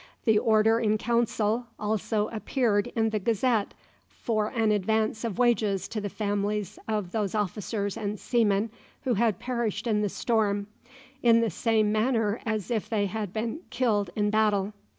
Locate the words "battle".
14.31-14.73